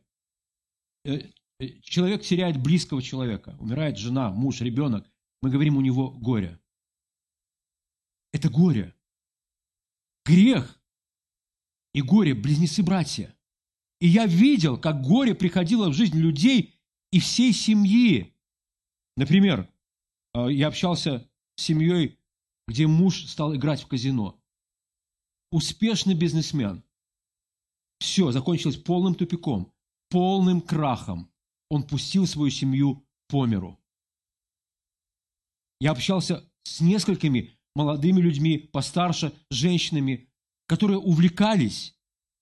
[1.03, 5.11] Э, э, человек теряет близкого человека, умирает жена, муж, ребенок.
[5.41, 6.61] Мы говорим у него горе.
[8.31, 8.93] Это горе.
[10.25, 10.79] Грех
[11.95, 13.35] и горе– близнецы-братья.
[13.99, 16.75] И я видел, как горе приходило в жизнь людей
[17.11, 18.33] и всей семьи.
[19.15, 19.69] Например,
[20.33, 22.19] э, я общался с семьей,
[22.67, 24.39] где муж стал играть в казино.
[25.51, 26.83] Успешный бизнесмен.
[27.99, 29.73] Все, закончилось полным тупиком,
[30.09, 31.31] полным крахом.
[31.69, 33.79] Он пустил свою семью по миру.
[35.79, 40.29] Я общался с несколькими молодыми людьми, постарше, женщинами,
[40.67, 41.96] которые увлекались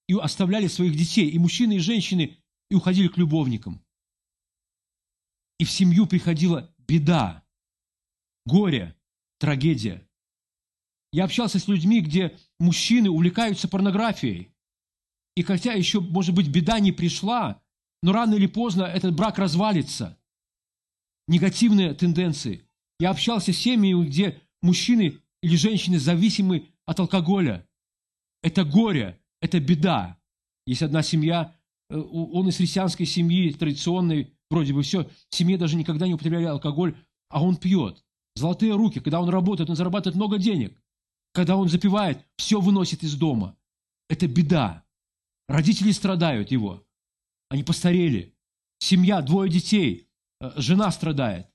[0.07, 2.37] и оставляли своих детей, и мужчины, и женщины,
[2.69, 3.83] и уходили к любовникам.
[5.59, 7.43] И в семью приходила беда,
[8.45, 8.95] горе,
[9.39, 10.07] трагедия.
[11.11, 14.51] Я общался с людьми, где мужчины увлекаются порнографией.
[15.35, 17.61] И хотя еще, может быть, беда не пришла,
[18.01, 20.19] но рано или поздно этот брак развалится.
[21.27, 22.67] Негативные тенденции.
[22.99, 27.67] Я общался с семьями, где мужчины или женщины зависимы от алкоголя.
[28.43, 30.17] Это горе, это беда.
[30.65, 31.55] Есть одна семья,
[31.89, 36.45] э, он из христианской семьи, традиционной, вроде бы все, в семье даже никогда не употребляли
[36.45, 36.95] алкоголь,
[37.29, 38.03] а он пьет.
[38.35, 40.77] Золотые руки, когда он работает, он зарабатывает много денег.
[41.33, 43.57] Когда он запивает, все выносит из дома.
[44.09, 44.83] Это беда.
[45.47, 46.83] Родители страдают его.
[47.49, 48.35] Они постарели.
[48.79, 50.09] Семья, двое детей.
[50.41, 51.47] Э, жена страдает.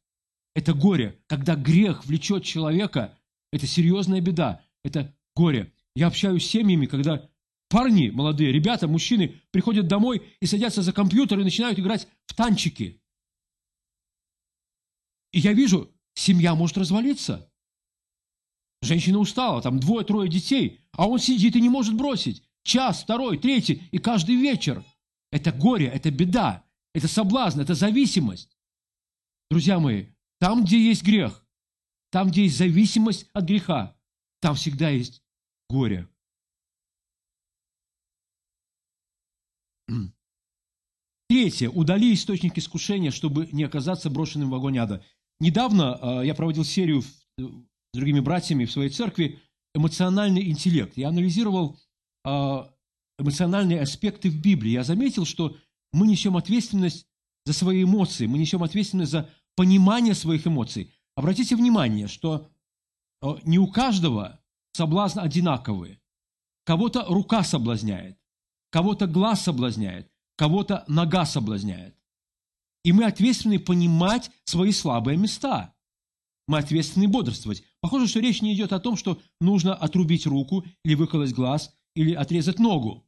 [0.55, 1.21] Это горе.
[1.27, 3.19] Когда грех влечет человека,
[3.53, 4.63] это серьезная беда.
[4.85, 5.73] Это горе.
[5.95, 7.29] Я общаюсь с семьями, когда
[7.71, 13.01] парни молодые, ребята, мужчины приходят домой и садятся за компьютер и начинают играть в танчики.
[15.33, 17.51] И я вижу, семья может развалиться.
[18.83, 22.43] Женщина устала, там двое-трое детей, а он сидит и не может бросить.
[22.63, 24.85] Час, второй, третий, и каждый вечер.
[25.31, 28.59] Это горе, это беда, это соблазн, это зависимость.
[29.49, 30.07] Друзья мои,
[30.41, 31.47] там, где есть грех,
[32.11, 33.97] там, где есть зависимость от греха,
[34.41, 35.23] там всегда есть
[35.69, 36.10] горе.
[41.31, 41.71] Третье.
[41.71, 45.05] Удали источник искушения, чтобы не оказаться брошенным в огонь ада.
[45.39, 47.07] Недавно э, я проводил серию в,
[47.39, 47.45] э,
[47.93, 49.39] с другими братьями в своей церкви
[49.73, 50.97] «Эмоциональный интеллект».
[50.97, 51.79] Я анализировал
[52.25, 52.65] э,
[53.21, 54.73] эмоциональные аспекты в Библии.
[54.73, 55.57] Я заметил, что
[55.93, 57.07] мы несем ответственность
[57.47, 60.93] за свои эмоции, мы несем ответственность за понимание своих эмоций.
[61.15, 62.51] Обратите внимание, что
[63.23, 64.41] э, не у каждого
[64.73, 66.01] соблазн одинаковый.
[66.65, 68.19] Кого-то рука соблазняет,
[68.71, 71.95] кого-то глаз соблазняет, кого-то нога соблазняет.
[72.83, 75.75] И мы ответственны понимать свои слабые места.
[76.49, 77.63] Мы ответственны бодрствовать.
[77.83, 82.15] Похоже, что речь не идет о том, что нужно отрубить руку или выколоть глаз или
[82.15, 83.07] отрезать ногу.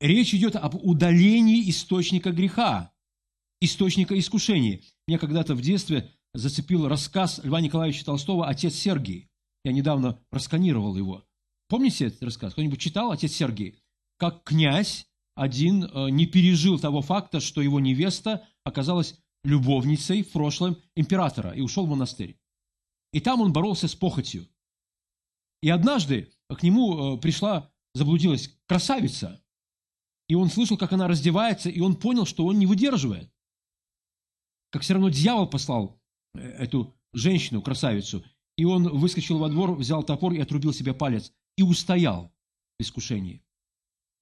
[0.00, 2.90] Речь идет об удалении источника греха,
[3.60, 4.82] источника искушений.
[5.06, 9.28] Меня когда-то в детстве зацепил рассказ Льва Николаевича Толстого «Отец Сергий».
[9.62, 11.26] Я недавно просканировал его.
[11.68, 12.54] Помните этот рассказ?
[12.54, 13.78] Кто-нибудь читал «Отец Сергий»?
[14.16, 20.76] Как князь один э, не пережил того факта, что его невеста оказалась любовницей в прошлом
[20.94, 22.38] императора и ушел в монастырь.
[23.12, 24.48] И там он боролся с похотью.
[25.62, 29.42] И однажды к нему э, пришла, заблудилась красавица.
[30.28, 33.30] И он слышал, как она раздевается, и он понял, что он не выдерживает.
[34.70, 36.00] Как все равно дьявол послал
[36.34, 38.24] э, эту женщину, красавицу.
[38.56, 41.32] И он выскочил во двор, взял топор и отрубил себе палец.
[41.56, 42.34] И устоял
[42.78, 43.43] в искушении.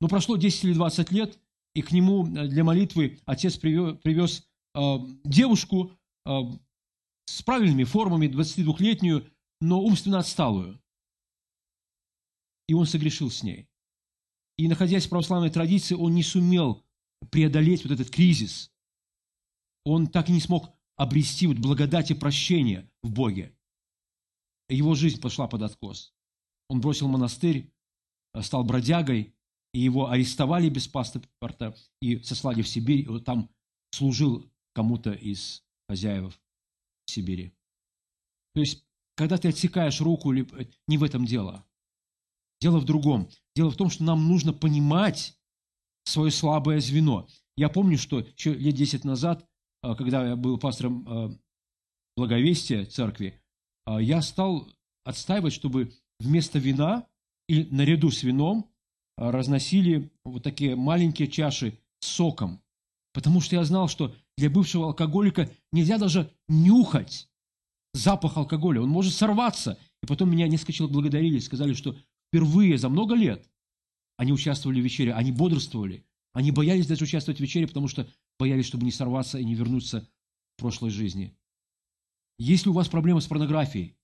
[0.02, 1.38] Но прошло 10 или 20 лет,
[1.76, 5.92] и к нему э, для молитвы отец привез, э, девушку
[6.26, 6.40] э,
[7.26, 10.82] с правильными формами, 22-летнюю, но умственно отсталую.
[12.66, 13.68] И он согрешил с ней.
[14.58, 16.84] И находясь в православной традиции, он не сумел
[17.30, 18.72] преодолеть вот этот кризис.
[19.84, 23.56] Он так и не смог обрести вот благодать и прощение в Боге.
[24.68, 26.12] Его жизнь пошла под откос.
[26.68, 27.72] Он бросил монастырь,
[28.40, 29.31] стал бродягой,
[29.72, 33.50] и его арестовали без паспорта и сослали в Сибирь, и там
[33.90, 36.38] служил кому-то из хозяев
[37.06, 37.52] Сибири.
[38.54, 38.84] То есть,
[39.16, 41.66] когда ты отсекаешь руку, не в этом дело.
[42.60, 43.28] Дело в другом.
[43.56, 45.38] Дело в том, что нам нужно понимать
[46.04, 47.26] свое слабое звено.
[47.56, 49.46] Я помню, что еще лет 10 назад,
[49.82, 51.38] а, когда я был пастором а,
[52.16, 53.42] Благовестия церкви,
[53.86, 54.68] я стал
[55.02, 57.08] отстаивать, чтобы вместо вина
[57.48, 58.71] и наряду с вином
[59.16, 62.62] разносили вот такие маленькие чаши с соком.
[63.12, 67.28] Потому что я знал, что для бывшего алкоголика нельзя даже нюхать
[67.92, 68.80] запах алкоголя.
[68.80, 69.78] Он может сорваться.
[70.02, 71.96] И потом меня несколько человек благодарили, сказали, что
[72.28, 73.48] впервые за много лет
[74.16, 76.04] они участвовали в вечере, они бодрствовали.
[76.32, 80.08] Они боялись даже участвовать в вечере, потому что боялись, чтобы не сорваться и не вернуться
[80.56, 81.36] в прошлой жизни.
[82.38, 83.96] Если у вас проблемы с порнографией,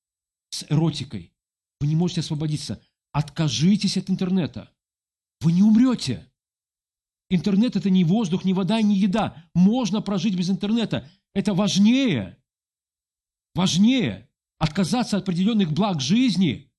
[0.51, 1.33] с эротикой,
[1.81, 4.71] вы не можете освободиться, откажитесь от интернета.
[5.41, 6.31] Вы не умрете.
[7.31, 9.45] Интернет– это не воздух, не вода, не еда.
[9.55, 11.09] Можно прожить без интернета.
[11.35, 12.43] Это важнее.
[13.55, 16.73] Важнее отказаться от определенных благ жизни,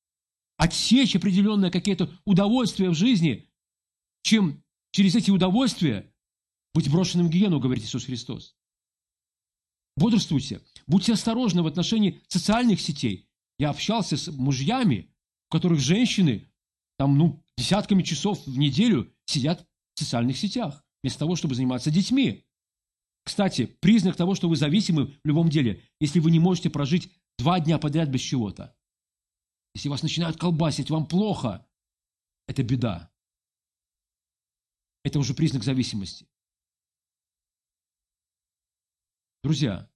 [0.58, 3.50] отсечь определенные какие-то удовольствия в жизни,
[4.22, 6.14] чем через эти удовольствия
[6.74, 8.56] быть брошенным в гиену, говорит Иисус Христос.
[9.96, 13.30] Бодрствуйте, будьте осторожны в отношении социальных сетей.
[13.58, 15.14] Я общался с мужьями,
[15.50, 16.50] у которых женщины
[16.98, 22.46] там, ну, десятками часов в неделю сидят в социальных сетях, вместо того, чтобы заниматься детьми.
[23.26, 27.60] Кстати, признак того, что вы зависимы в любом деле, если вы не можете прожить два
[27.60, 28.76] дня подряд без чего-то.
[29.76, 31.68] Если вас начинают колбасить, вам плохо,
[32.48, 33.12] это беда.
[35.04, 36.28] Это уже признак зависимости.
[39.44, 39.90] Друзья,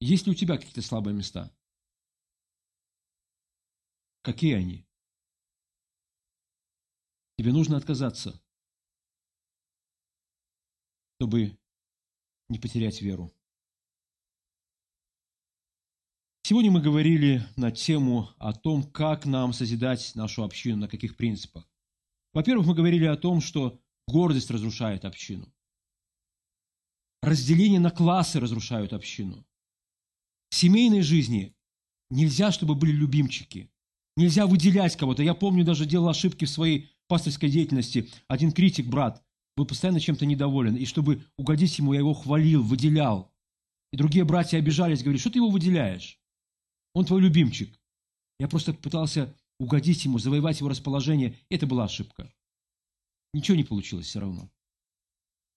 [0.00, 1.54] есть ли у тебя какие-то слабые места?
[4.22, 4.86] Какие они?
[7.36, 8.40] Тебе нужно отказаться,
[11.18, 11.58] чтобы
[12.48, 13.34] не потерять веру.
[16.44, 21.68] Сегодня мы говорили на тему о том, как нам созидать нашу общину, на каких принципах.
[22.32, 25.52] Во-первых, мы говорили о том, что гордость разрушает общину.
[27.22, 29.44] Разделение на классы разрушают общину.
[30.50, 31.56] В семейной жизни
[32.10, 33.71] нельзя, чтобы были любимчики.
[34.16, 35.22] Нельзя выделять кого-то.
[35.22, 38.10] Я помню, даже делал ошибки в своей пасторской деятельности.
[38.28, 39.24] Один критик, брат,
[39.56, 40.76] был постоянно чем-то недоволен.
[40.76, 43.32] И чтобы угодить ему, я его хвалил, выделял.
[43.92, 46.20] И другие братья обижались, говорили, что ты его выделяешь?
[46.94, 47.78] Он твой любимчик.
[48.38, 51.38] Я просто пытался угодить ему, завоевать его расположение.
[51.48, 52.32] Это была ошибка.
[53.32, 54.50] Ничего не получилось все равно.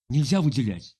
[0.09, 0.97] Нельзя выделять.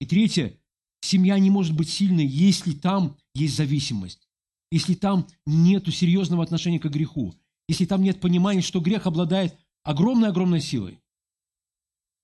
[0.00, 0.58] И третье,
[1.02, 4.28] семья не может быть сильной, если там есть зависимость
[4.74, 7.32] если там нет серьезного отношения к греху,
[7.68, 11.00] если там нет понимания, что грех обладает огромной-огромной силой.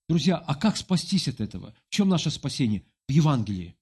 [0.09, 1.73] Друзья, а как спастись от этого?
[1.87, 2.85] В чем наше спасение?
[3.07, 3.77] В Евангелии.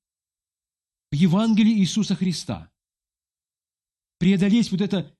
[1.11, 2.71] В Евангелии Иисуса Христа.
[4.19, 5.17] Преодолеть вот это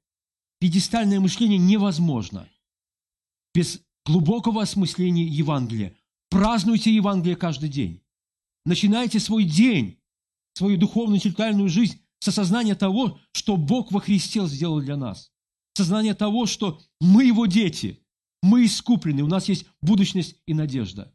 [0.59, 2.47] пьедестальное мышление невозможно
[3.55, 5.97] без глубокого осмысления Евангелия.
[6.29, 8.03] Празднуйте Евангелие каждый день.
[8.63, 9.99] Начинайте свой день,
[10.53, 15.31] свою духовную интеллектуальную жизнь с осознания того, что Бог во Христе сделал для нас.
[15.73, 18.03] Сознание того, что мы Его дети,
[18.41, 21.13] мы искуплены, у нас есть будущность и надежда.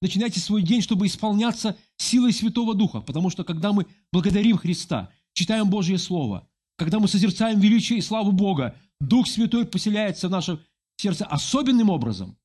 [0.00, 5.70] Начинайте свой день, чтобы исполняться силой Святого Духа, потому что когда мы благодарим Христа, читаем
[5.70, 10.58] Божье Слово, когда мы созерцаем величие и славу Бога, Дух Святой поселяется в наше
[10.96, 12.36] сердце особенным образом,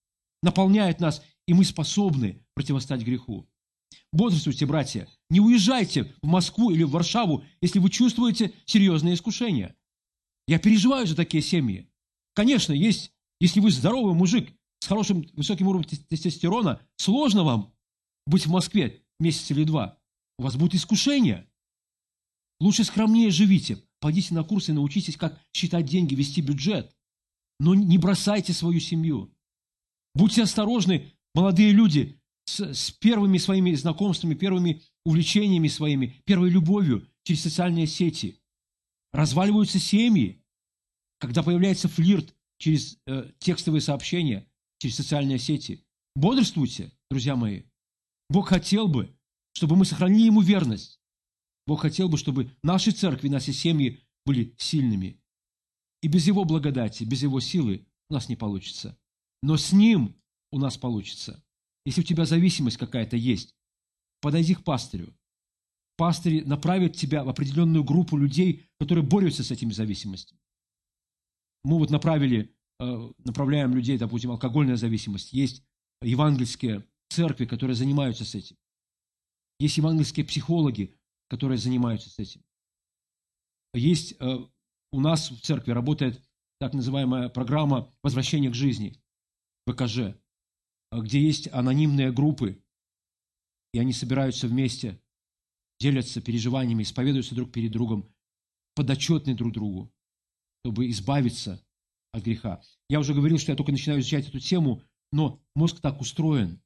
[0.44, 3.50] наполняет нас, и мы способны противостать греху.
[4.12, 5.08] Бодрствуйте, братья.
[5.30, 9.76] Не уезжайте в Москву или в Варшаву, если вы чувствуете серьезные искушения.
[10.48, 11.90] Я переживаю за такие семьи.
[12.34, 17.74] Конечно, есть, если вы здоровый мужик с хорошим высоким уровнем тестостерона, сложно вам
[18.26, 20.00] быть в Москве месяц или два.
[20.38, 21.50] У вас будет искушение.
[22.60, 23.84] Лучше скромнее живите.
[24.00, 26.96] Пойдите на курсы и научитесь, как считать деньги, вести бюджет.
[27.60, 29.34] Но не бросайте свою семью.
[30.14, 32.17] Будьте осторожны, молодые люди,
[32.48, 38.40] с, с первыми своими знакомствами, первыми увлечениями своими, первой любовью через социальные сети.
[39.14, 40.44] Разваливаются семьи,
[41.20, 44.48] когда появляется флирт через э, текстовые сообщения,
[44.80, 45.86] через социальные сети.
[46.16, 47.64] Бодрствуйте, друзья мои.
[48.30, 49.16] Бог хотел бы,
[49.54, 51.00] чтобы мы сохранили Ему верность.
[51.66, 55.22] Бог хотел бы, чтобы наши церкви, наши семьи были сильными.
[56.02, 58.98] И без Его благодати, без Его силы у нас не получится.
[59.44, 60.16] Но с Ним
[60.52, 61.44] у нас получится.
[61.88, 63.56] Если у тебя зависимость какая-то есть,
[64.20, 65.16] подойди к пастырю.
[65.96, 70.42] Пастырь направит тебя в определенную группу людей, которые борются с этими зависимостями.
[71.64, 75.32] Мы вот направили, э, направляем людей, допустим, алкогольная зависимость.
[75.32, 75.64] Есть
[76.02, 78.58] евангельские церкви, которые занимаются с этим.
[79.58, 80.94] Есть евангельские психологи,
[81.30, 82.44] которые занимаются с этим.
[83.74, 84.40] Есть э,
[84.92, 86.22] у нас в церкви работает
[86.60, 89.02] так называемая программа возвращения к жизни,
[89.66, 90.18] ВКЖ,
[90.92, 92.62] где есть анонимные группы,
[93.74, 95.02] и они собираются вместе,
[95.80, 98.10] делятся переживаниями, исповедуются друг перед другом,
[98.76, 99.94] подотчетны друг другу,
[100.64, 101.64] чтобы избавиться
[102.14, 102.62] от греха.
[102.90, 104.82] Я уже говорил, что я только начинаю изучать эту тему,
[105.12, 106.62] но мозг так устроен.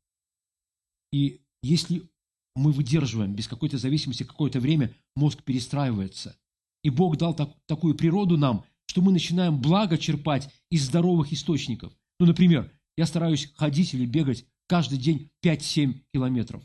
[1.12, 2.10] И если
[2.56, 6.38] мы выдерживаем без какой-то зависимости какое-то время, мозг перестраивается.
[6.84, 11.94] И Бог дал так, такую природу нам, что мы начинаем благо черпать из здоровых источников.
[12.20, 16.64] Ну, например, я стараюсь ходить или бегать каждый день 5-7 километров.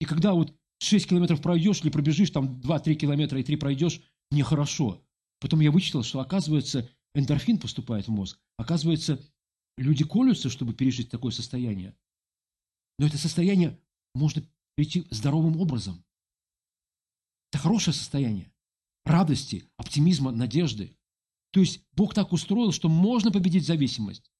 [0.00, 4.42] И когда вот 6 километров пройдешь или пробежишь, там 2-3 километра и 3 пройдешь, мне
[4.42, 5.04] хорошо.
[5.40, 8.38] Потом я вычитал, что, оказывается, эндорфин поступает в мозг.
[8.56, 9.20] Оказывается,
[9.76, 11.96] люди колются, чтобы пережить такое состояние.
[12.98, 13.78] Но это состояние
[14.14, 14.42] можно
[14.76, 16.04] прийти здоровым образом.
[17.50, 18.52] Это хорошее состояние
[19.04, 20.96] радости, оптимизма, надежды.
[21.52, 24.30] То есть Бог так устроил, что можно победить зависимость.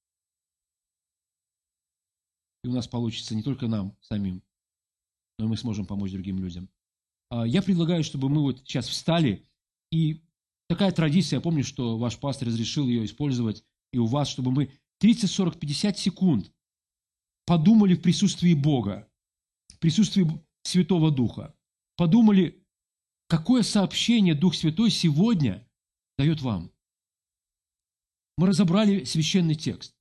[2.62, 4.42] И у нас получится не только нам самим,
[5.38, 6.68] но и мы сможем помочь другим людям.
[7.30, 9.46] А, я предлагаю, чтобы мы вот сейчас встали,
[9.90, 10.22] и
[10.68, 14.72] такая традиция, я помню, что ваш пастор разрешил ее использовать и у вас, чтобы мы
[14.98, 16.52] 30, 40, 50 секунд
[17.46, 19.10] подумали в присутствии Бога,
[19.68, 20.26] в присутствии
[20.62, 21.54] Святого Духа,
[21.96, 22.64] подумали,
[23.26, 25.66] какое сообщение Дух Святой сегодня
[26.18, 26.70] дает вам.
[28.36, 29.94] Мы разобрали священный текст.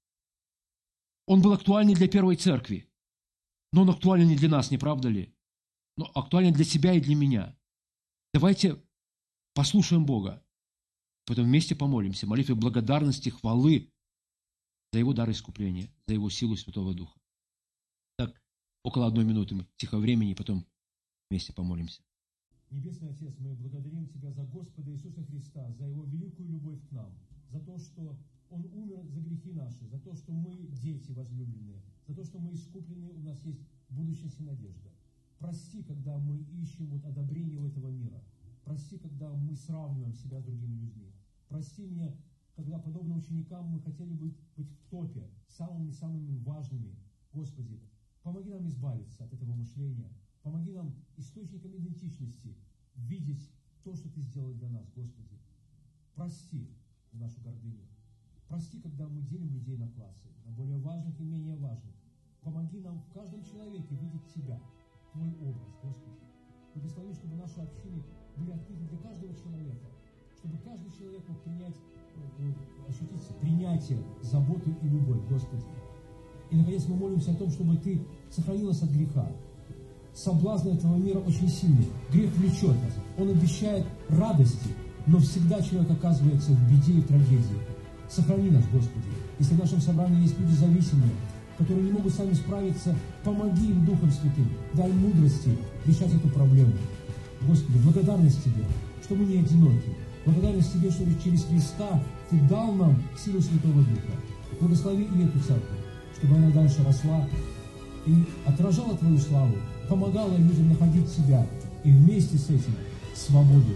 [1.30, 2.89] Он был актуальный для первой церкви,
[3.71, 5.32] но он актуален не для нас, не правда ли?
[5.95, 7.55] Но актуален для себя и для меня.
[8.34, 8.84] Давайте
[9.53, 10.43] послушаем Бога,
[11.27, 13.93] потом вместе помолимся, молитвой благодарности, хвалы
[14.91, 17.19] за Его дар искупления, за Его силу Святого Духа.
[18.17, 18.41] Так,
[18.84, 20.65] около одной минуты мы тихо времени, и потом
[21.30, 22.01] вместе помолимся.
[22.71, 27.15] Небесный Отец, мы благодарим Тебя за Господа Иисуса Христа, за Его великую любовь к нам,
[27.51, 28.17] за то, что
[28.49, 32.53] Он умер за грехи наши, за то, что мы дети возлюбленные, за то, что мы
[32.53, 34.89] искуплены, у нас есть будущность и надежда.
[35.37, 38.23] Прости, когда мы ищем вот одобрение у этого мира.
[38.65, 41.13] Прости, когда мы сравниваем себя с другими людьми.
[41.47, 42.13] Прости меня,
[42.55, 46.95] когда, подобно ученикам, мы хотели быть, быть в топе, самыми-самыми важными.
[47.31, 47.79] Господи,
[48.21, 50.11] помоги нам избавиться от этого мышления.
[50.41, 52.55] Помоги нам источником идентичности
[52.95, 53.51] видеть
[53.83, 55.39] то, что Ты сделал для нас, Господи.
[56.15, 56.69] Прости
[57.13, 57.87] нашу гордыню.
[58.49, 61.93] Прости, когда мы делим людей на классы, на более важных и менее важных.
[62.41, 64.59] Помоги нам в каждом человеке видеть Тебя,
[65.13, 66.17] Твой образ, Господи.
[66.73, 68.01] Благослови, чтобы наши общины
[68.37, 69.85] были открыты для каждого человека,
[70.35, 71.75] чтобы каждый человек мог принять,
[72.39, 72.53] э,
[72.89, 75.63] ощутить принятие, заботу и любовь, Господи.
[76.49, 79.31] И, наконец, мы молимся о том, чтобы Ты сохранил от греха.
[80.15, 81.91] Соблазны этого мира очень сильные.
[82.11, 82.93] Грех влечет нас.
[83.15, 84.73] Он обещает радости,
[85.05, 87.78] но всегда человек оказывается в беде и трагедии.
[88.10, 89.05] Сохрани нас, Господи.
[89.38, 91.12] Если в нашем собрании есть люди зависимые,
[91.57, 94.49] которые не могут сами справиться, помоги им Духом Святым.
[94.74, 95.55] Дай мудрости
[95.86, 96.74] решать эту проблему.
[97.41, 98.66] Господи, благодарность Тебе,
[99.03, 99.95] что мы не одиноки.
[100.26, 104.14] Благодарность Тебе, что через Христа Ты дал нам силу Святого Духа.
[104.60, 105.80] Благослови и эту церковь,
[106.18, 107.28] чтобы она дальше росла
[108.07, 109.55] и отражала Твою славу,
[109.88, 111.45] помогала людям находить себя
[111.84, 112.74] и вместе с этим
[113.16, 113.76] свободу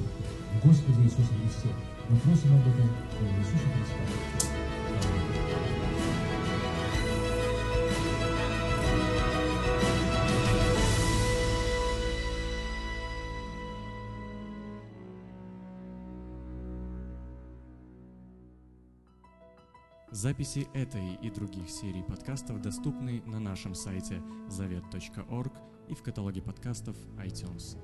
[0.61, 1.69] в Господе Иисусе Христе.
[2.09, 2.89] Мы просим об этом
[3.39, 4.33] Иисуса Христа.
[20.11, 25.53] Записи этой и других серий подкастов доступны на нашем сайте завет.орг
[25.89, 27.77] и в каталоге подкастов iTunes.